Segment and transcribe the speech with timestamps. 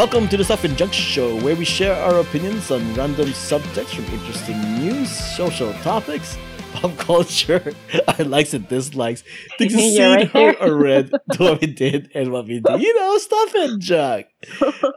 [0.00, 3.92] Welcome to the Stuff and Junk Show, where we share our opinions on random subjects
[3.92, 6.38] from interesting news, social topics,
[6.72, 7.74] pop culture,
[8.08, 9.22] our likes and dislikes,
[9.58, 12.80] things You're seen, right heard, or read, what we did, and what we do.
[12.80, 14.26] You know, Stuff and Junk.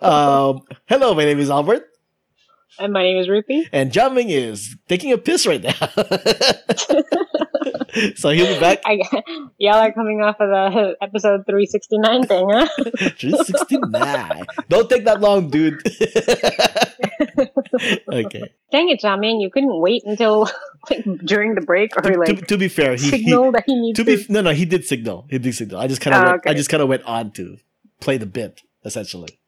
[0.02, 1.84] Um, hello, my name is Albert,
[2.80, 3.68] And my name is Ruthy.
[3.72, 5.74] and Jiaming is taking a piss right now.
[8.16, 9.00] so he'll be back I,
[9.58, 12.68] y'all are coming off of the episode 369 thing, huh?
[13.18, 14.46] 369.
[14.70, 15.82] Don't take that long, dude.
[18.12, 18.52] okay.
[18.72, 20.50] Dang it, Jiaming, you couldn't wait until
[20.90, 23.64] like during the break or To, like to, to be fair, he, he signal that
[23.66, 24.18] he needs to to.
[24.18, 25.80] be no no he did signal he did signal.
[25.80, 26.58] I just kind of Oh, went, I okay.
[26.58, 27.58] just kind of went on to
[28.02, 29.40] play the bit essentially.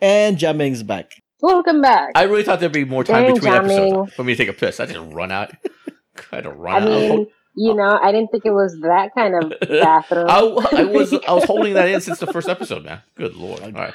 [0.00, 1.21] and Jiaming's back.
[1.42, 2.12] Welcome back.
[2.14, 3.64] I really thought there'd be more time Dang, between Jiaming.
[3.64, 4.78] episodes for me to take a piss.
[4.78, 5.50] I just run out.
[6.30, 6.88] I had to I run out.
[6.88, 7.26] mean,
[7.56, 7.74] you oh.
[7.74, 10.30] know, I didn't think it was that kind of bathroom.
[10.30, 13.02] I, I was I was holding that in since the first episode, man.
[13.16, 13.60] Good lord!
[13.60, 13.94] All right,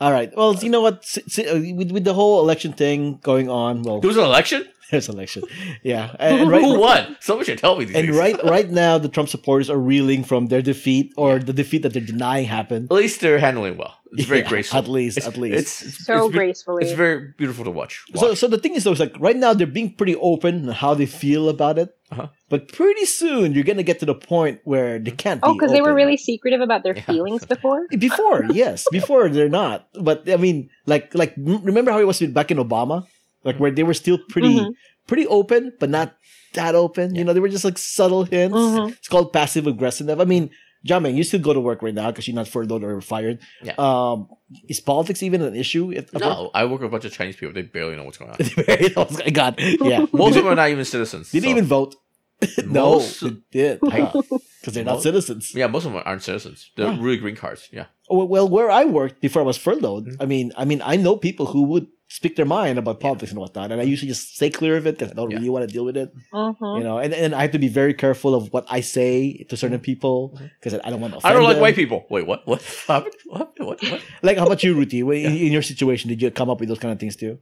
[0.00, 0.30] All right.
[0.36, 0.98] Well, you know what?
[1.02, 4.24] S- s- uh, With, with the whole election thing going on, well, there was an
[4.24, 4.64] election.
[4.90, 5.42] there's an election.
[5.82, 7.16] Yeah, and, and right, Who won?
[7.20, 8.16] Someone should tell me these and things.
[8.16, 11.92] right right now, the Trump supporters are reeling from their defeat or the defeat that
[11.92, 12.86] they're denying happened.
[12.90, 13.94] At least they're handling well.
[14.12, 14.78] It's very Yeah, graceful.
[14.78, 15.58] At least, It's- at least.
[15.58, 16.82] It's, it's so it's, gracefully.
[16.84, 18.04] It's very beautiful to watch.
[18.14, 18.38] So, Watch.
[18.38, 20.94] so the thing is, though, is like right now they're being pretty open on how
[20.94, 21.94] they feel about it.
[22.10, 22.28] Uh-huh.
[22.48, 25.40] But pretty soon you're gonna get to the point where they can't.
[25.42, 25.96] oh, be because they were open.
[25.96, 27.02] really secretive about their Yeah.
[27.02, 27.84] feelings before.
[27.98, 28.46] before.
[28.50, 29.86] yes, before they're not.
[30.00, 33.06] But I mean, like, like remember how it was back in Obama,
[33.44, 34.72] like where they were still pretty, Mhm.
[35.06, 36.14] pretty open, but not
[36.54, 37.14] that open.
[37.14, 38.56] You know, they were just like subtle hints.
[38.56, 38.90] Mhm.
[38.92, 40.08] It's called passive aggressive.
[40.20, 40.50] I mean,
[40.86, 43.40] Jiaming, you still go to work right now because you're not furloughed or fired.
[43.64, 43.74] Yeah.
[43.78, 44.28] Um,
[44.68, 45.92] is politics even an issue?
[45.92, 47.52] At, no, I work with a bunch of Chinese people.
[47.52, 48.38] They barely know what's going on.
[48.96, 49.32] work?
[49.32, 49.58] god!
[49.82, 51.32] Yeah, Most of them are not even citizens.
[51.32, 51.96] Did they so- even vote?
[52.66, 55.54] no, Most- they did because they're not Most- citizens.
[55.54, 56.70] Yeah, most of them aren't citizens.
[56.76, 56.98] They're Yeah.
[57.00, 57.68] really green cards.
[57.72, 57.86] Yeah.
[58.10, 60.16] Well, where I worked before I was furloughed, Mhm.
[60.20, 63.38] I mean, I mean, I know people who would speak their mind about politics and
[63.40, 65.36] whatnot, and I usually just stay clear of it because I don't Yeah.
[65.38, 66.10] really want to deal with it.
[66.32, 66.78] Mhm.
[66.78, 69.56] You know, and, and I have to be very careful of what I say to
[69.58, 71.18] certain people because I don't want to.
[71.18, 71.26] Mm-hmm.
[71.26, 71.60] I don't like them.
[71.62, 72.06] white people.
[72.08, 72.46] Wait, what?
[72.46, 72.62] What?
[72.86, 73.04] What?
[73.26, 73.48] What?
[73.58, 73.82] What?
[73.82, 74.00] what?
[74.22, 75.02] Like, how about you, Ruthy?
[75.02, 77.38] When- In, in your situation, did you come up with those kind of things too?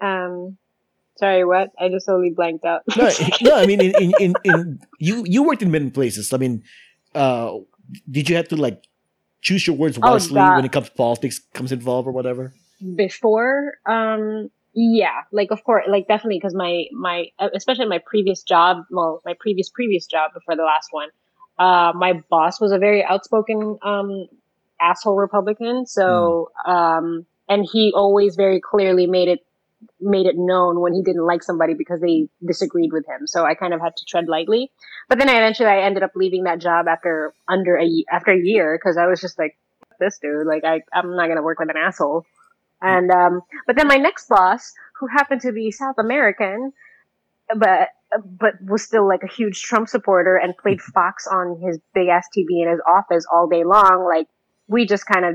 [0.00, 0.58] Um,
[1.16, 1.70] sorry, what?
[1.78, 2.82] I just totally blanked out.
[2.96, 3.54] No, no.
[3.54, 6.32] I mean, in, in, in, in you you worked in many places.
[6.32, 6.62] I mean,
[7.14, 7.58] uh,
[8.10, 8.82] did you have to like
[9.40, 12.52] choose your words Oh, wisely that- when it comes to politics comes involved or whatever?
[12.96, 18.78] before um yeah like of course like definitely because my my especially my previous job
[18.90, 21.08] well my previous previous job before the last one
[21.60, 24.26] uh my boss was a very outspoken um
[24.80, 29.40] asshole republican so um and he always very clearly made it
[30.00, 33.26] made it known when he didn't like somebody because they disagreed with him.
[33.26, 34.70] So i kind of had to tread lightly.
[35.08, 38.38] But then I eventually i ended up leaving that job after under a after a
[38.38, 39.56] year because i was just like
[40.00, 42.24] this dude like i i'm not gonna work with an asshole.
[42.82, 46.72] And um, but then my next boss, who happened to be South American,
[47.56, 47.90] but
[48.38, 52.26] but was still like a huge Trump supporter and played Fox on his big ass
[52.36, 54.04] TV in his office all day long.
[54.04, 54.26] Like
[54.66, 55.34] we just kind of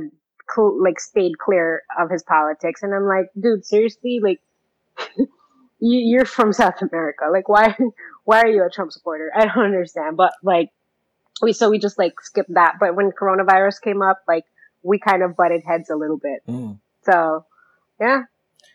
[0.53, 2.83] cl- like stayed clear of his politics.
[2.83, 4.39] And I'm like, dude, seriously, like
[5.17, 5.29] you,
[5.79, 7.25] you're from South America.
[7.31, 7.75] Like why
[8.25, 9.31] why are you a Trump supporter?
[9.35, 10.17] I don't understand.
[10.17, 10.69] But like
[11.41, 12.75] we so we just like skipped that.
[12.79, 14.45] But when coronavirus came up, like
[14.83, 16.41] we kind of butted heads a little bit.
[16.47, 16.79] Mm.
[17.03, 17.45] So,
[17.99, 18.23] yeah.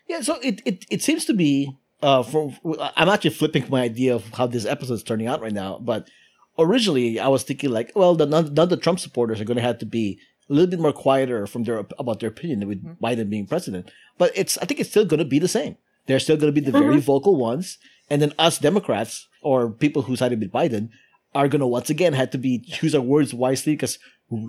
[0.07, 2.53] Yeah, so it, it, it seems to be uh for
[2.95, 6.09] I'm actually flipping my idea of how this episode is turning out right now, but
[6.57, 9.57] originally I was thinking like, well, the none, none of the Trump supporters are going
[9.57, 10.19] to have to be
[10.53, 13.91] a little bit more quieter from their about their opinion with Biden being president.
[14.19, 15.77] But it's I think it's still going to be the same.
[16.05, 17.77] They're still going to be the very vocal ones,
[18.09, 20.89] and then us Democrats or people who sided with Biden
[21.33, 23.97] are going to once again have to be choose our words wisely because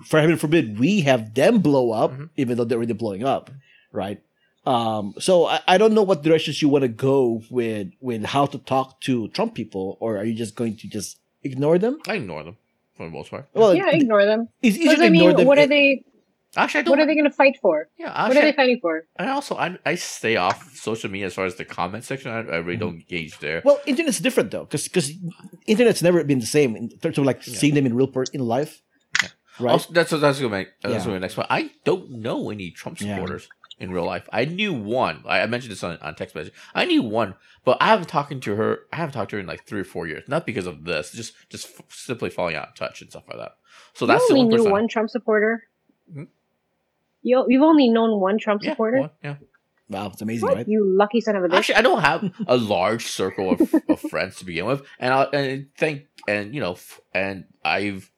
[0.05, 2.29] for heaven forbid we have them blow up, Mhm.
[2.37, 3.49] even though they're already blowing up,
[3.91, 4.19] right?
[4.65, 8.45] Um, so I, I don't know what directions you want to go with with how
[8.47, 11.97] to talk to Trump people, or are you just going to just ignore them?
[12.07, 12.57] I ignore them
[12.95, 13.47] for the most part.
[13.53, 14.47] Well, yeah, ignore them.
[14.61, 15.47] it's easier Because to I ignore mean, them.
[15.47, 16.03] what are they?
[16.57, 16.91] Actually, I don't.
[16.91, 17.89] What are they going to fight for?
[17.97, 19.05] Yeah, What are they fighting for?
[19.17, 22.31] and also I, I stay off social media as far as the comment section.
[22.31, 22.79] I, I really mm-hmm.
[22.79, 23.61] don't engage there.
[23.65, 25.11] Well, internet's different though, because because
[25.67, 27.57] internet's never been the same in terms of like Yeah.
[27.59, 28.81] seeing them in real per in life,
[29.21, 29.29] Yeah.
[29.59, 29.71] right?
[29.73, 30.99] Also, that's that's gonna make that's Yeah.
[30.99, 31.47] gonna be my next one.
[31.49, 33.15] I don't know any Trump Yeah.
[33.15, 33.49] supporters
[33.79, 34.27] in real life.
[34.31, 35.23] I knew one.
[35.25, 36.53] I, I mentioned this on, on text message.
[36.73, 38.79] I knew one, but I haven't talked to her.
[38.93, 40.23] I haven't talked to her in like three or four years.
[40.27, 43.37] Not because of this, just just f- simply falling out of touch and stuff like
[43.37, 43.57] that.
[43.93, 44.71] So that's you the only one knew person.
[44.71, 45.63] One Trump supporter.
[46.13, 46.27] Mhm.
[47.21, 48.99] You you've only known one Trump yeah, supporter.
[48.99, 49.35] one, yeah.
[49.89, 50.57] wow, it's amazing, What?
[50.57, 50.67] right?
[50.67, 51.57] You lucky son of a bitch.
[51.57, 55.23] Actually, I don't have a large circle of, of friends to begin with, and I
[55.33, 56.77] and thank and you know
[57.13, 58.11] and I've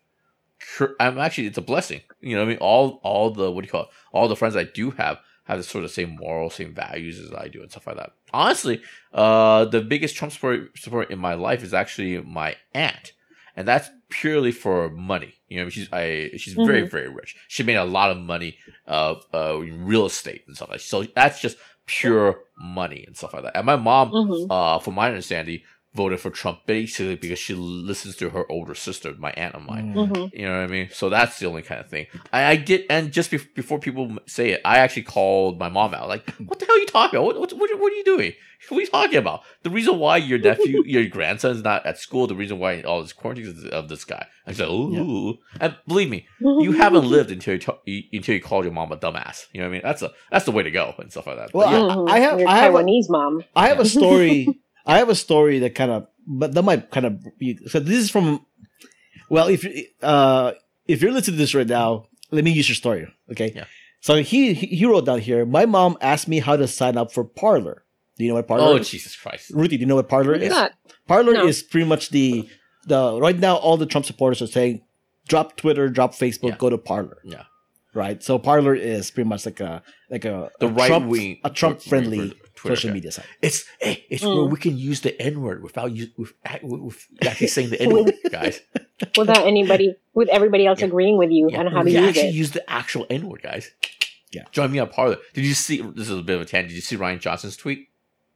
[1.00, 2.01] I'm actually it's a blessing.
[2.19, 3.89] You know, what I mean, all all the what do you call it?
[4.12, 7.34] All the friends I do have have the sort of same morals, same values as
[7.34, 8.12] I do, and stuff like that.
[8.34, 8.82] Honestly,
[9.14, 13.14] uh, the biggest Trump support support in my life is actually my aunt,
[13.56, 15.34] and that's purely for money.
[15.48, 16.92] You know, she's I she's very Mhm.
[16.92, 17.36] very rich.
[17.48, 18.58] She made a lot of money
[18.88, 20.84] uh, uh in real estate and stuff like that.
[20.86, 23.56] So that's just pure money and stuff like that.
[23.56, 24.48] And my mom, Mhm.
[24.50, 25.62] uh, from my understanding,
[25.98, 29.94] voted for Trump basically because she listens to her older sister, my aunt of mine.
[29.96, 30.08] Mm.
[30.10, 30.24] Mhm.
[30.34, 30.88] You know what I mean?
[30.94, 32.06] So that's the only kind of thing.
[32.32, 35.94] I, I get, and just bef- before people say it, I actually called my mom
[35.94, 36.08] out.
[36.08, 37.26] Like, what the hell are you talking about?
[37.28, 38.34] What, what, what, what are you doing?
[38.70, 39.42] What are you talking about?
[39.64, 43.14] The reason why your nephew, your grandson's not at school, the reason why all this
[43.14, 44.26] quarantine is of this guy.
[44.48, 45.38] I said, ooh.
[45.60, 48.98] And believe me, you haven't lived until you, t- until you called your mom a
[48.98, 49.46] dumbass.
[49.54, 49.82] You know what I mean?
[49.84, 51.52] That's a that's the way to go and stuff like that.
[51.54, 51.96] But Well, yeah.
[51.96, 52.10] Mhm.
[52.10, 53.44] I have- Your I have a- Taiwanese mom.
[53.56, 54.48] I have a story.
[54.88, 57.57] I have a story that kind of, but that might kind of be.
[57.68, 58.45] So this is from.
[59.30, 60.54] Well, if you uh,
[60.88, 63.07] if you're listening to this right now, let me use your story.
[63.31, 63.51] Okay.
[63.56, 63.66] Yeah.
[64.00, 65.45] So he he he wrote down here.
[65.45, 67.84] My mom asked me how to sign up for Parler.
[68.18, 68.63] Do you know what Parler?
[68.63, 68.89] oh is?
[68.89, 69.51] Jesus Christ!
[69.54, 70.50] Ruthy, do you know what Parler is?
[70.50, 70.72] Not.
[71.07, 71.45] Parler No.
[71.48, 72.48] is pretty much the
[72.86, 73.56] the right now.
[73.57, 74.81] All the Trump supporters are saying,
[75.28, 76.57] drop Twitter, drop Facebook, Yeah.
[76.57, 77.18] go to Parler.
[77.25, 77.44] Yeah.
[77.94, 78.22] Right.
[78.24, 81.50] So Parler is pretty much like a like a The a right Trump, wing, a
[81.50, 82.94] Trump friendly Twitter, social yeah.
[82.95, 83.25] media site.
[83.42, 84.36] It's hey, it's Mm.
[84.36, 87.81] where we can use the N word without you with, with, with actually saying the
[87.81, 88.59] N word, guys.
[89.18, 90.88] Without anybody, with everybody else Yeah.
[90.88, 92.36] agreeing with you Yeah, on how to we can use actually it.
[92.36, 93.71] use the actual N word, guys.
[94.31, 94.44] Yeah.
[94.51, 95.18] Join me on Parler.
[95.33, 95.81] Did you see?
[95.81, 96.69] This is a bit of a tangent.
[96.69, 97.88] Did you see Rian Johnson's tweet?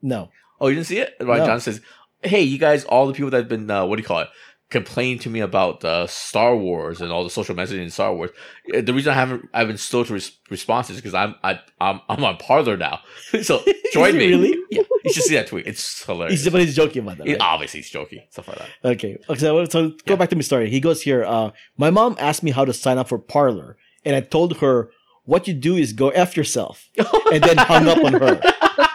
[0.01, 0.29] No.
[0.59, 1.17] Oh, you didn't see it?
[1.19, 1.45] Rian No.
[1.47, 1.81] Johnson says,
[2.23, 4.29] "Hey, you guys, all the people that have been uh, what do you call it?"
[4.71, 8.31] Complaining to me about uh, Star Wars and all the social messaging in Star Wars.
[8.73, 12.01] Uh, The reason I haven't I've been slow to res- responses because I'm I, I'm
[12.09, 13.01] I'm on Parler now.
[13.43, 13.61] so
[13.93, 14.27] join me.
[14.29, 14.57] really?
[14.71, 15.67] Yeah, you should see that tweet.
[15.67, 16.43] It's hilarious.
[16.43, 17.27] He's, but he's joking about that.
[17.27, 18.21] He- obviously, he's joking.
[18.29, 18.69] Stuff like that.
[18.91, 19.17] Okay.
[19.29, 19.39] Okay.
[19.39, 20.15] So, so go Yeah.
[20.15, 20.69] back to my story.
[20.69, 21.25] He goes here.
[21.25, 23.75] Uh, my mom asked me how to sign up for Parler,
[24.05, 24.89] and I told her
[25.25, 26.87] what you do is go f yourself,
[27.31, 28.41] and then hung up on her,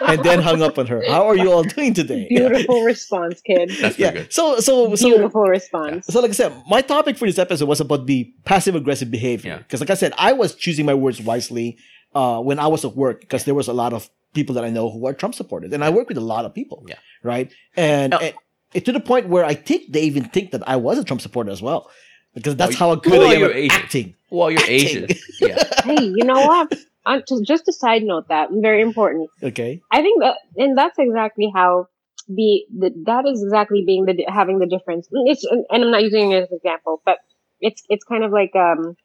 [0.07, 1.01] and then hung up on her.
[1.07, 2.27] How are you all doing today?
[2.29, 3.71] Beautiful response, kid.
[3.81, 4.11] That's Yeah.
[4.11, 4.33] good.
[4.33, 5.09] So so so.
[5.09, 6.07] Beautiful response.
[6.07, 9.51] So, like I said, my topic for this episode was about the passive aggressive behavior.
[9.51, 9.57] Yeah.
[9.59, 11.77] Because, like I said, I was choosing my words wisely
[12.13, 14.69] uh, when I was at work because there was a lot of people that I
[14.69, 16.83] know who are Trump supporters, and I work with a lot of people.
[16.87, 16.95] Yeah.
[17.23, 17.51] Right.
[17.75, 18.33] And, Now- and
[18.73, 21.21] it, to the point where I think they even think that I was a Trump
[21.21, 21.89] supporter as well,
[22.33, 23.81] because that's how good well, I am you're at Asian.
[23.81, 24.15] acting.
[24.29, 24.75] Well, you're Acting.
[24.75, 25.07] Asian.
[25.39, 25.63] Yeah.
[25.83, 26.73] hey, you know what?
[27.05, 29.29] Uh, just, just a side note that very important.
[29.41, 29.81] Okay.
[29.91, 31.87] I think that, and that's exactly how
[32.27, 35.07] the, the that is exactly being the having the difference.
[35.11, 37.19] It's and I'm not using it as an example, but
[37.61, 38.97] it's it's kind of like um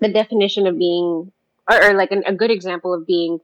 [0.00, 1.32] the definition of being
[1.70, 3.38] or, or like an, a good example of being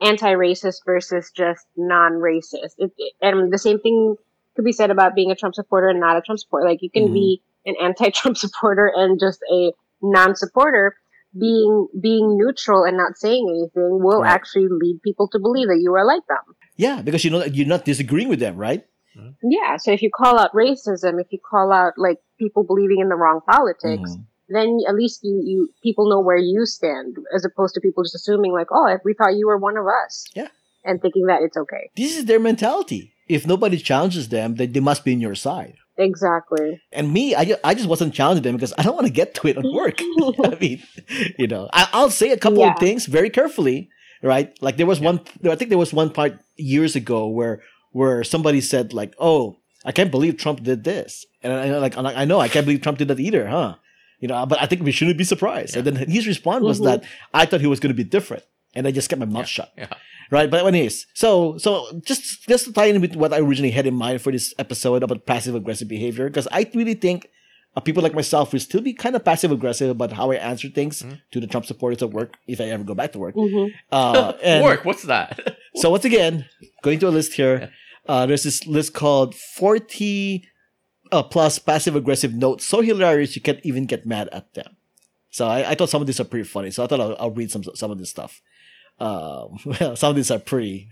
[0.00, 2.74] anti-racist versus just non-racist.
[2.78, 4.16] It, it- and the same thing
[4.54, 6.66] could be said about being a Trump supporter and not a Trump supporter.
[6.66, 9.72] Like you can be an anti-Trump supporter and just a
[10.02, 10.96] non-supporter.
[11.38, 14.32] Being being neutral and not saying anything will Right.
[14.32, 16.44] actually lead people to believe that you are like them.
[16.76, 18.86] Yeah, because you know that you're not disagreeing with them, right?
[19.42, 19.76] Yeah.
[19.76, 23.16] So if you call out racism, if you call out like people believing in the
[23.16, 24.24] wrong politics, Mhm.
[24.48, 28.14] then at least you, you people know where you stand, as opposed to people just
[28.14, 30.24] assuming like, oh, we thought you were one of us.
[30.34, 30.48] Yeah.
[30.86, 31.90] And thinking that it's okay.
[31.96, 33.12] This is their mentality.
[33.28, 35.76] If nobody challenges them, then they must be on your side.
[35.98, 36.80] Exactly.
[36.92, 39.34] And me, I, ju- I just wasn't challenging them because I don't want to get
[39.36, 39.98] to it on work.
[40.44, 40.82] I mean,
[41.38, 42.72] you know, I, I'll say a couple Yeah.
[42.74, 43.88] of things very carefully,
[44.22, 44.56] right?
[44.62, 47.62] Like there was one, I think there was one part years ago where
[47.92, 52.16] where somebody said like, "Oh, I can't believe Trump did this," and I like like,
[52.16, 53.76] I know I can't believe Trump did that either, huh?
[54.20, 55.76] You know, but I think we shouldn't be surprised.
[55.76, 56.84] And then his response was Mhm.
[56.84, 58.42] that I thought he was going to be different,
[58.74, 59.88] and I just kept my mouth shut Yeah.
[60.30, 60.50] Right?
[60.50, 63.94] But anyways, so so just just to tie in with what I originally had in
[63.94, 67.28] mind for this episode about passive aggressive behavior, because I really think
[67.76, 70.68] uh, people like myself will still be kind of passive aggressive about how I answer
[70.68, 71.20] things Mhm.
[71.32, 73.34] to the Trump supporters at work if I ever go back to work.
[73.34, 74.84] hmm Uh, and Work.
[74.84, 75.38] What's that?
[75.76, 76.46] so once again,
[76.82, 77.70] going to a list here,
[78.08, 80.44] uh, there's this list called 40
[81.12, 84.76] uh, plus passive aggressive notes so hilarious you can't even get mad at them.
[85.30, 86.70] So I, I thought some of these are pretty funny.
[86.70, 88.40] So I thought I'll, I'll read some some of this stuff.
[88.98, 90.88] Um, well, some of these are pretty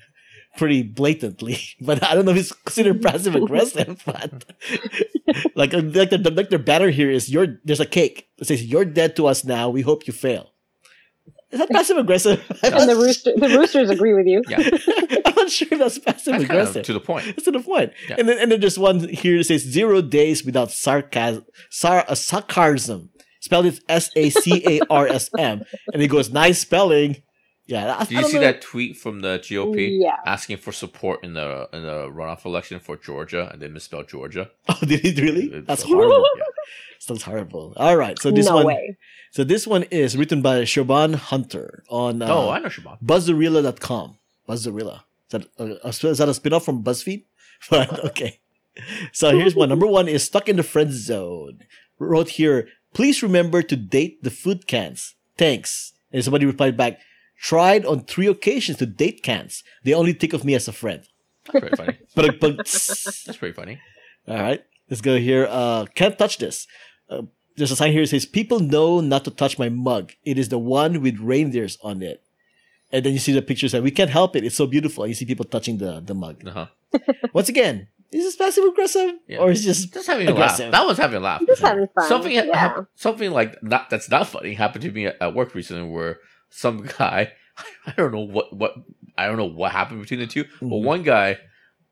[0.56, 4.02] pretty blatantly, but I don't know if it's considered passive aggressive.
[4.06, 4.44] But
[5.54, 8.84] like like the like the banner here is your there's a cake that says you're
[8.84, 9.68] dead to us now.
[9.70, 10.50] We hope you fail.
[11.50, 12.42] Is that passive aggressive?
[12.64, 14.42] And the rooster, the roosters agree with you.
[14.49, 14.58] Yeah.
[15.25, 16.76] I'm not sure if that's passive That's kind aggressive.
[16.78, 17.26] of to the point.
[17.26, 17.92] That's to the point.
[18.08, 18.16] Yeah.
[18.18, 22.14] And then and then there's one here that says zero days without sarcasm, sar- uh,
[22.16, 23.11] sarcasm.
[23.40, 27.23] Spelled it S A C A R S M, and it goes nice spelling.
[27.66, 28.40] Yeah, I, Did I you see know.
[28.40, 30.16] that tweet from the GOP Yeah.
[30.26, 34.50] asking for support in the in the runoff election for Georgia and they misspelled Georgia?
[34.68, 35.47] Oh, did he really?
[35.47, 36.25] It's That's horrible.
[36.37, 36.44] Yeah.
[36.99, 37.73] Sounds horrible.
[37.76, 38.97] All right, so this no one, way.
[39.30, 42.97] so this one is written by Shoban Hunter on uh, oh, I know Shaban.
[43.04, 44.18] Buzzarilla.com.
[44.49, 45.00] Buzzarilla.
[45.26, 47.25] Is that a, a, is that a spin-off from BuzzFeed?
[47.71, 48.40] But okay.
[49.12, 49.68] So here's one.
[49.71, 51.61] Number one is stuck in the friend zone.
[51.99, 55.14] Wrote here, please remember to date the food cans.
[55.38, 55.92] Thanks.
[56.12, 56.99] And somebody replied back,
[57.38, 59.62] tried on three occasions to date cans.
[59.84, 61.02] They only think of me as a friend.
[61.52, 61.98] That's pretty funny.
[62.14, 63.80] But, but That's pretty funny.
[64.28, 65.46] all right, let's go here.
[65.50, 66.66] Uh, can't touch this.
[67.10, 67.22] Uh,
[67.56, 70.12] there's a sign here that says, people know not to touch my mug.
[70.24, 72.22] It is the one with reindeers on it.
[72.92, 74.44] And then you see the pictures that we can't help it.
[74.44, 75.04] It's so beautiful.
[75.04, 76.46] And you see people touching the, the mug.
[76.46, 76.66] Uh-huh.
[77.32, 79.38] Once again, is this passive aggressive Yeah.
[79.38, 80.36] or is just Just having a laugh.
[80.54, 80.70] Aggressive.
[80.72, 81.42] That was having a laugh.
[81.46, 82.08] Just having fun.
[82.08, 82.56] Something yeah.
[82.56, 86.18] hap- something like not that's not funny happened to me at, at work recently where
[86.56, 87.32] some guy
[87.87, 88.75] I don't know what what
[89.18, 90.82] I don't know what happened between the 2 but Mhm.
[90.84, 91.38] one guy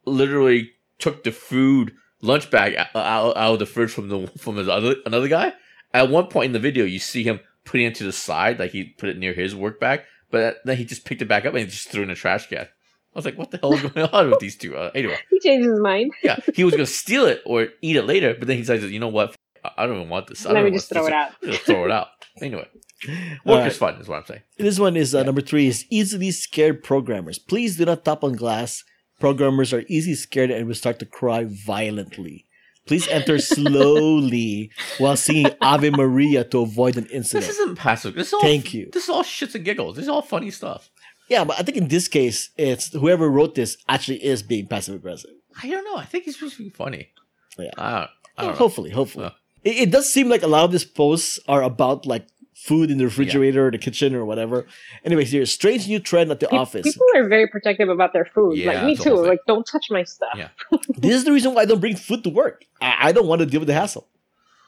[0.05, 4.57] literally took the food lunch bag out, out, out of the fridge from the from
[4.57, 5.53] his other another guy.
[5.95, 8.71] At one point in the video, you see him putting it to the side, like
[8.71, 10.01] he put it near his work bag,
[10.31, 12.15] but then he just picked it back up and he just threw it in the
[12.15, 12.67] trash can.
[13.15, 14.75] I was like, "What the hell is going on with these two?
[14.77, 16.13] Uh, anyway, He changed his mind.
[16.23, 19.01] yeah, he was gonna steal it or eat it later, but then he says, "You
[19.01, 19.35] know what?
[19.77, 20.47] I don't even want this.
[20.47, 21.33] I Let me just throw it out.
[21.43, 22.09] Gonna throw it out."
[22.41, 22.67] Anyway,
[23.45, 24.43] work is fun, is what I'm saying.
[24.59, 27.39] This one is uh, number three is easily scared programmers.
[27.39, 28.85] Please do not tap on glass.
[29.21, 32.47] Programmers are easily scared and will start to cry violently.
[32.87, 37.47] Please enter slowly while singing Ave Maria to avoid an incident.
[37.47, 38.15] This isn't passive.
[38.15, 38.41] This is all.
[38.41, 38.91] Thank you.
[38.93, 39.97] This is all shits and giggles.
[39.97, 40.91] This is all funny stuff.
[41.29, 44.97] Yeah, but I think in this case, it's whoever wrote this actually is being passive
[44.97, 45.31] aggressive.
[45.63, 45.97] I don't know.
[45.97, 47.11] I think he's supposed to be funny.
[47.59, 47.71] Yeah.
[47.79, 48.11] I don't.
[48.39, 49.27] I don't hopefully, hopefully.
[49.27, 49.71] Yeah.
[49.71, 52.99] It, it does seem like a lot of these posts are about like food in
[52.99, 54.67] the refrigerator, or the kitchen, or whatever.
[55.05, 56.83] Anyways, here, strange new trend at the Pe- office.
[56.85, 58.57] People are very protective about their food.
[58.57, 59.29] Yeah, like me that's the whole too.
[59.29, 60.35] Like don't touch my stuff.
[60.37, 60.49] Yeah.
[60.97, 62.65] this is the reason why I don't bring food to work.
[62.81, 64.09] I, I don't want to deal with the hassle.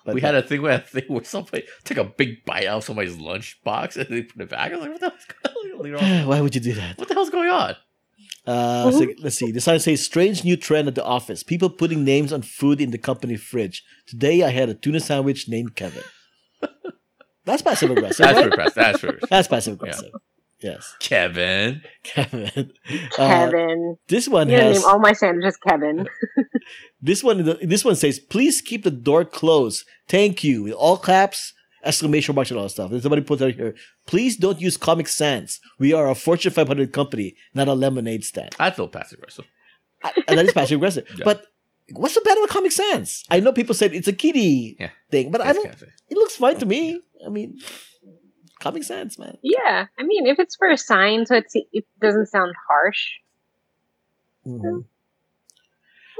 [0.04, 2.78] But we had a thing where a thing where somebody took a big bite out
[2.78, 4.72] of somebody's lunch box and they put it back.
[4.72, 5.12] I was like, what the
[5.42, 6.26] hell's going on?
[6.28, 6.98] why would you do that?
[6.98, 7.76] What the hell's going on?
[8.46, 9.50] Uh, so let's see.
[9.50, 11.42] The sign says strange new trend at the office.
[11.42, 13.82] People putting names on food in the company fridge.
[14.06, 16.02] Today I had a tuna sandwich named Kevin.
[17.44, 18.18] That's passive aggressive.
[18.26, 18.46] That's right?
[18.46, 18.74] repressed.
[18.74, 19.30] That's repressed.
[19.30, 20.12] That's passive aggressive.
[20.60, 21.82] Yes, Kevin.
[22.02, 22.72] Kevin.
[23.18, 23.96] Uh, Kevin.
[24.08, 26.08] this one You're gonna has name all my sandwiches Kevin.
[27.02, 27.56] this one.
[27.62, 29.84] This one says, "Please keep the door closed.
[30.08, 31.52] Thank you." With all caps,
[31.84, 32.90] exclamation marks, and all that stuff.
[32.92, 33.74] And somebody put out here.
[34.06, 35.60] Please don't use Comic Sans.
[35.78, 38.54] We are a Fortune 500 company, not a lemonade stand.
[38.58, 39.44] I feel passive aggressive.
[40.02, 41.06] I- and that is passive aggressive.
[41.18, 41.24] Yeah.
[41.24, 41.44] But
[41.92, 43.24] what's the bad about Comic Sans?
[43.30, 44.90] I know people said it's a kiddie Yeah.
[45.10, 45.64] thing, but I don't.
[45.64, 45.86] kinda.
[46.10, 47.00] It looks fine to me.
[47.24, 47.58] I mean,
[48.60, 49.38] Comic Sans, man.
[49.42, 53.02] yeah, I mean, if it's for a sign, so it's, it doesn't sound harsh.
[54.46, 54.84] Mhm.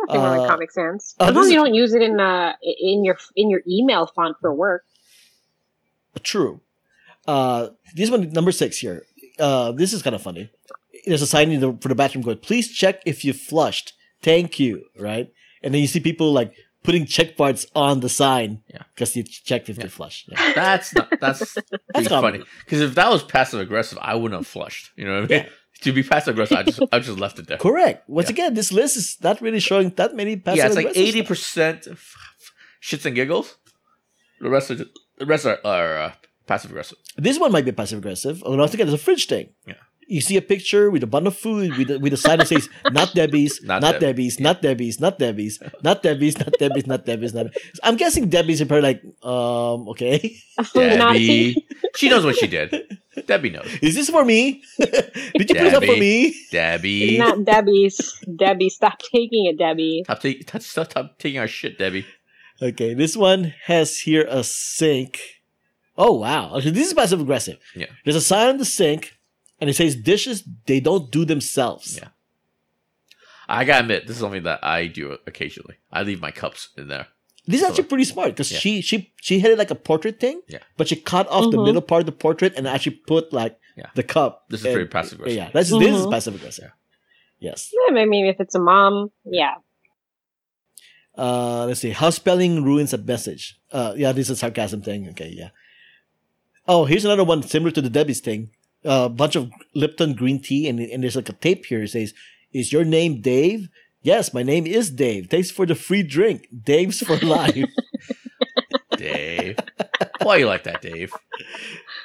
[0.06, 1.14] Nothing wrong Uh, with Comic Sans.
[1.20, 3.62] uh, As long this as you don't use it in uh in your in your
[3.68, 4.84] email font for work.
[6.22, 6.60] True.
[7.26, 9.04] Uh, this one, number six here.
[9.38, 10.50] Uh, this is kind of funny.
[11.06, 13.94] There's a sign in the, for the bathroom going, please check if you flushed.
[14.22, 14.84] Thank you.
[14.98, 15.32] Right?
[15.64, 16.52] And then you see people like
[16.82, 18.82] putting check marks on the sign Yeah.
[18.94, 19.84] because you checked if Yeah.
[19.84, 20.28] you flushed.
[20.30, 20.52] Yeah.
[20.54, 21.08] That's not.
[21.20, 21.56] That's,
[21.94, 22.42] that's funny.
[22.64, 24.92] Because if that was passive aggressive, I wouldn't have flushed.
[24.96, 25.44] You know what I mean?
[25.46, 25.48] Yeah.
[25.80, 27.58] To be passive aggressive, I just I just left it there.
[27.58, 28.08] Correct.
[28.08, 28.34] Once Yeah.
[28.34, 30.56] again, this list is not really showing that many passive aggressive.
[30.56, 31.28] yeah, it's like aggressive eighty stuff.
[31.28, 31.88] percent
[32.82, 33.56] shits and giggles.
[34.40, 34.76] The rest are
[35.20, 36.12] the rest are, are uh,
[36.46, 36.98] passive aggressive.
[37.16, 38.42] This one might be passive aggressive.
[38.44, 39.46] Oh, once again, it's a fridge thing.
[39.66, 39.74] Yeah.
[40.14, 42.46] You see a picture with a bundle of food with a, with a sign that
[42.46, 46.86] says "Not Debbie's, Not not, Deb- Debbie's, not Debbie's, not Debbie's, not Debbie's, not Debbie's,
[46.86, 47.80] not Debbie's, not." Debbie's.
[47.82, 50.36] I'm guessing Debbie's are probably like, um, okay,
[50.72, 51.66] Debbie,
[51.96, 52.70] she knows what she did.
[53.26, 53.66] Debbie knows.
[53.82, 54.62] is this for me?
[54.78, 56.32] Did you put this up for me?
[56.52, 58.14] Debbie, not Debbie's.
[58.36, 60.02] Debbie, stop taking it, Debbie.
[60.04, 62.06] stop, take, stop, stop, stop taking our shit, Debbie.
[62.62, 65.18] Okay, this one has here a sink.
[65.98, 67.58] Oh wow, okay, this is passive aggressive.
[67.74, 67.86] Yeah.
[68.04, 69.13] There's a sign on the sink,
[69.60, 71.96] and it says dishes they don't do themselves.
[72.00, 72.08] Yeah.
[73.48, 75.76] I gotta admit, this is something that I do occasionally.
[75.92, 77.08] I leave my cups in there.
[77.46, 78.58] This is So- actually pretty smart because Yeah.
[78.58, 80.40] she she she had it like a portrait thing.
[80.48, 80.60] Yeah.
[80.78, 81.66] But she cut off the Mhm.
[81.66, 83.90] middle part of the portrait and actually put like Yeah.
[83.94, 84.46] the cup.
[84.48, 85.36] This is and- pretty passive aggressive.
[85.36, 86.10] Yeah, that's this is Mhm.
[86.10, 86.70] passive aggressive.
[87.38, 87.70] Yes.
[87.90, 89.56] Yeah, I mean, if it's a mom, yeah.
[91.16, 91.90] Uh, let's see.
[91.90, 93.58] How spelling ruins a message.
[93.70, 95.08] Uh, yeah, this is a sarcasm thing.
[95.10, 95.50] Okay, yeah.
[96.66, 98.50] Oh, here's another one similar to the Debbie's thing.
[98.84, 101.82] A uh, bunch of Lipton green tea, and, and there's like a tape here.
[101.82, 102.12] It says,
[102.52, 103.68] "Is your name Dave?"
[104.02, 105.30] Yes, my name is Dave.
[105.30, 106.48] Thanks for the free drink.
[106.52, 107.64] Dave's for life.
[108.98, 109.58] Dave.
[110.20, 111.12] Why you like that, Dave?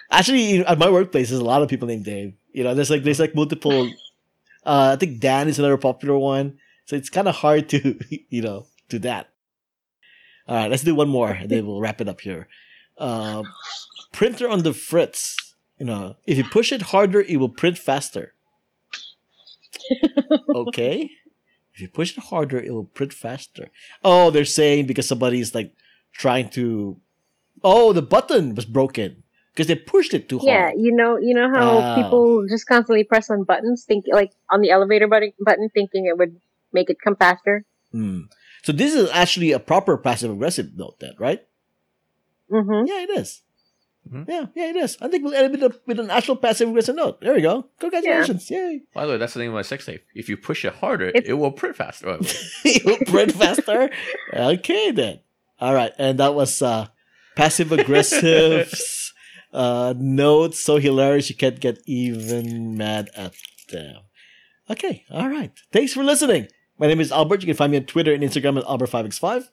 [0.10, 2.34] Actually, at my workplace, there's a lot of people named Dave.
[2.54, 3.92] You know, there's like there's like multiple.
[4.66, 8.42] Uh, I think Dan is another popular one, so it's kind of hard to you
[8.42, 9.30] know do that.
[10.48, 12.48] All right, let's do one more, and then we'll wrap it up here.
[12.98, 13.44] Uh,
[14.12, 15.49] printer on the fritz.
[15.80, 18.34] You know, if you push it harder, it will print faster.
[20.56, 21.10] okay.
[21.74, 23.70] If you push it harder, it will print faster.
[24.04, 25.74] Oh, they're saying because somebody is like
[26.12, 27.00] trying to.
[27.64, 30.74] Oh, the button was broken because they pushed it too Yeah, hard.
[30.76, 34.62] Yeah, you know, you know how people just constantly press on buttons, think like on
[34.62, 36.40] the elevator button, button, thinking it would
[36.74, 37.66] make it come faster.
[37.92, 38.22] Hmm.
[38.64, 41.42] So this is actually a proper passive aggressive note, then, right?
[42.52, 42.88] Mm-hmm.
[42.88, 43.42] Yeah, it is.
[44.12, 44.25] Mhm.
[44.28, 44.98] Yeah, yeah, it is.
[45.01, 47.22] I think we'll end it with, with an actual passive aggressive note.
[47.22, 47.68] There we go.
[47.80, 48.50] Congratulations!
[48.50, 48.82] Yay!
[48.94, 50.04] By the way, that's the name of my sex tape.
[50.16, 52.10] If you push it harder, It's- it will print faster.
[52.10, 52.46] Oh, wait.
[52.86, 53.89] you print faster.
[54.34, 55.20] Okay, then.
[55.60, 56.88] All right, and that was uh,
[57.36, 58.74] passive aggressive
[59.54, 60.60] uh, notes.
[60.63, 63.34] So hilarious, you can't get even mad at
[63.72, 63.98] them.
[64.70, 65.51] Okay, all right.
[65.72, 66.48] Thanks for listening.
[66.78, 67.42] My name is Albert.
[67.42, 69.50] You can find me on Twitter and Instagram at Albert5x5.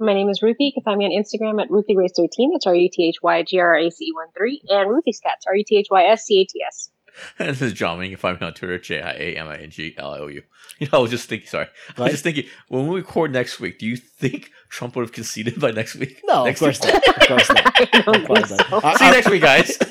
[0.00, 0.64] My name is Ruthy.
[0.66, 2.48] You can find me on Instagram at RuthyGrace13.
[2.52, 4.62] That's R U T H Y G R A C E 1 3.
[4.70, 6.90] And Ruthy's Cats, R U T H Y S C A T S.
[7.38, 8.04] And this is Jiaming.
[8.04, 10.18] You can find me on Twitter, J I A M I N G L I
[10.20, 10.42] O U.
[10.78, 11.66] You know, I was just thinking, sorry.
[11.98, 15.12] I was just thinking, when we record next week, do you think Trump would have
[15.12, 16.20] conceded by next week?
[16.24, 16.94] No, next of course week?
[17.06, 17.08] not.
[17.22, 17.72] Of course not.
[17.94, 18.56] I don't Of course so.
[18.56, 18.84] not.
[18.84, 19.78] I- See you next week, guys.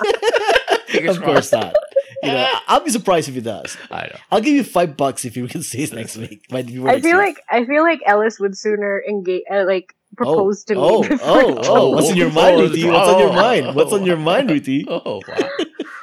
[1.07, 1.75] Of course not.
[2.23, 3.77] You know, I'll be surprised if he does.
[3.91, 4.17] I know.
[4.31, 6.45] I'll give you five bucks if you can see it next week.
[6.49, 7.37] But if you were I feel week.
[7.37, 10.81] like I feel like Ellis would sooner engage, uh, like propose to me.
[10.83, 12.83] oh, before oh, oh, what's in your Oh, mind, oh, Ruthy?
[12.91, 13.75] What's on your oh, mind?
[13.75, 14.19] What's on your oh.
[14.19, 14.85] mind, Ruthy?
[14.89, 15.49] Oh, wow.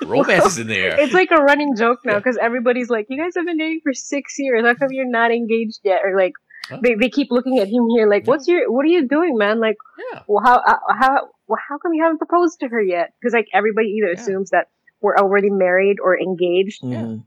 [0.07, 1.01] Romance is in the air.
[1.01, 3.93] It's like a running joke now because everybody's like, "You guys have been dating for
[3.93, 4.65] six years.
[4.65, 6.33] How come you're not engaged yet?" Or like,
[6.69, 6.79] Huh?
[6.83, 8.71] they, they keep looking at him here, like, "What's your?
[8.71, 9.59] What are you doing, man?
[9.61, 9.77] Like,
[10.13, 10.23] Yeah.
[10.29, 13.15] well, how uh, how well, how come you haven't proposed to her yet?
[13.21, 14.21] Because like everybody either Yeah.
[14.21, 14.69] assumes that
[15.01, 17.23] we're already married or engaged, Mhm.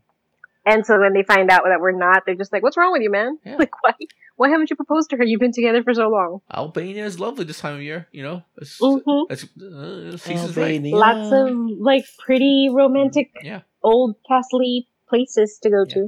[0.65, 3.01] and so when they find out that we're not, they're just like, "What's wrong with
[3.01, 3.37] you, man?
[3.45, 3.55] Yeah.
[3.59, 3.93] Like, why
[4.39, 5.23] why haven't you proposed to her?
[5.29, 8.07] You've been together for so long." Albania is lovely this time of year.
[8.17, 9.25] You know, it's, Mhm.
[9.33, 10.81] it's, uh, season's right.
[10.83, 11.47] Lots of
[11.91, 13.61] like pretty romantic Yeah.
[13.83, 15.93] old castly places to go Yeah.
[15.95, 16.01] to.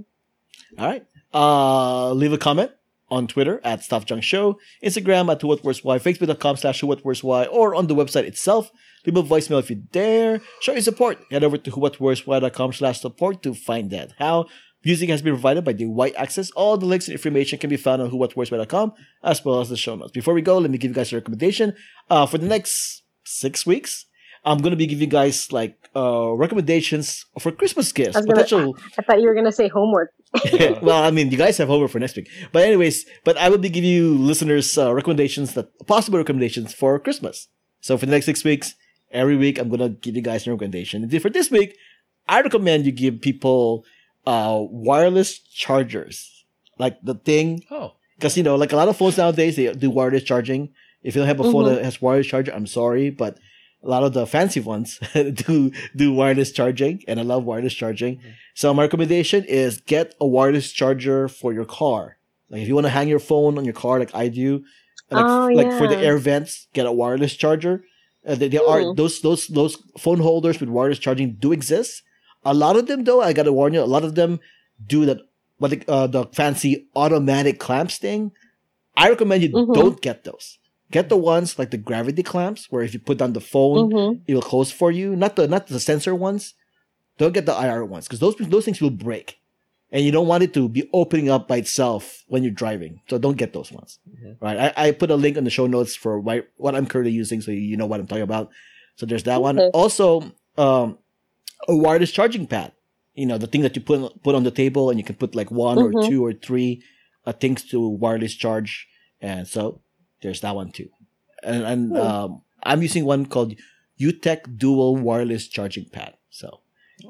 [0.80, 1.04] All right.
[1.34, 2.72] Uh, leave a comment
[3.10, 6.88] on Twitter at Stuff Junk Show, Instagram at Who What Where's Why, Facebook.com slash Who
[6.88, 8.72] What Where's Why, or on the website itself.
[9.06, 10.42] Leave a voicemail if you dare.
[10.62, 11.18] Show your support.
[11.32, 14.14] Head over to whowhatwhereswhy.com slash support to find that.
[14.20, 14.46] How
[14.84, 16.52] music has been provided by the White Access.
[16.52, 19.96] All the links and information can be found on whowhatwhereswhy.com as well as the show
[19.96, 20.12] notes.
[20.12, 21.76] Before we go, let me give you guys a recommendation.
[22.10, 24.06] Uh, for the next six weeks,
[24.44, 28.16] I'm going to be giving you guys like uh, recommendations for Christmas gifts.
[28.16, 30.12] I was gonna- Potential I thought you were gonna say homework.
[30.82, 32.30] well, I mean, you guys have homework for next week.
[32.52, 36.98] But anyways, but I will be giving you listeners uh, recommendations that possible recommendations for
[37.00, 37.50] Christmas.
[37.82, 38.74] So for the next six weeks,
[39.12, 41.04] every week I'm gonna give you guys a recommendation.
[41.04, 41.76] And for this week,
[42.28, 43.84] I recommend you give people
[44.26, 46.46] uh wireless chargers,
[46.78, 49.90] like the thing, Oh, because you know, like a lot of phones nowadays they do
[49.90, 50.70] wireless charging.
[51.04, 51.76] If you don't have a phone Mhm.
[51.76, 53.38] that has wireless charger, I'm sorry, but
[53.84, 58.18] a lot of the fancy ones do do wireless charging, and I love wireless charging.
[58.18, 58.34] Mhm.
[58.54, 62.18] So my recommendation is get a wireless charger for your car.
[62.50, 64.64] Like if you want to hang your phone on your car, like I do,
[65.10, 67.84] like, Oh, like for the air vents, get a wireless charger.
[68.28, 68.94] Uh, they, they are Hmm.
[68.96, 72.04] those those those phone holders with wireless charging do exist.
[72.44, 74.40] A lot of them, though, I gotta warn you, a lot of them
[74.86, 75.20] do that.
[75.58, 78.32] What the, uh, the fancy automatic clamps thing.
[78.98, 79.76] I recommend you Mhm.
[79.76, 80.58] don't get those.
[80.90, 84.12] Get the ones like the gravity clamps, where if you put down the phone, hmm
[84.28, 85.16] it will close for you.
[85.16, 86.54] Not the not the sensor ones.
[87.18, 89.38] Don't get the IR ones because those those things will break,
[89.92, 93.02] and you don't want it to be opening up by itself when you're driving.
[93.10, 94.00] So don't get those ones.
[94.10, 94.38] Mhm.
[94.42, 94.58] Right?
[94.76, 97.40] I, I put a link in the show notes for why, what I'm currently using,
[97.42, 98.50] so you know what I'm talking about.
[98.96, 99.60] So there's that one.
[99.74, 100.98] Also, um,
[101.68, 102.72] a wireless charging pad.
[103.14, 105.36] You know the thing that you put put on the table, and you can put
[105.36, 106.08] like one or Mhm.
[106.08, 106.82] two or three
[107.26, 108.88] uh, things to wireless charge,
[109.22, 109.82] and so
[110.22, 110.90] there's that one too.
[111.44, 111.98] And, and Hmm.
[111.98, 113.56] um, I'm using one called
[114.00, 116.16] Yootech Dual Wireless Charging Pad.
[116.30, 116.62] So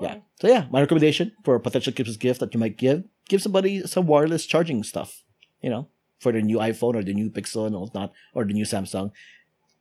[0.01, 3.41] yeah, so yeah, my recommendation for a potential Christmas gift that you might give, give
[3.41, 5.23] somebody some wireless charging stuff.
[5.61, 5.87] You know,
[6.19, 9.11] for the new iPhone or the new Pixel and whatnot, or the new Samsung.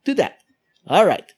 [0.05, 0.37] Do that.
[0.87, 1.31] All right.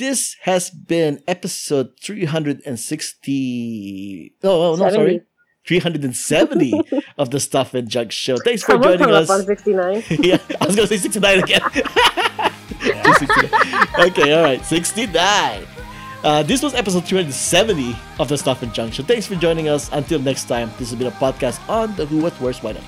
[0.00, 4.34] This has been episode 360.
[4.42, 5.20] Oh, oh no, sorry.
[5.66, 6.72] 370
[7.18, 8.38] of the Stuff and Junk Show.
[8.38, 9.28] Thanks for Someone joining us.
[9.28, 10.02] up on 69.
[10.22, 11.60] yeah, I was gonna say 69 again.
[11.60, 13.88] 269.
[14.08, 15.66] okay, all right, 69.
[16.24, 19.02] Uh, this was episode 370 of the Stuff and Junk Show.
[19.02, 19.90] Thanks for joining us.
[19.92, 22.84] Until next time, this has been a podcast on the Who, What, Where's, Why Not.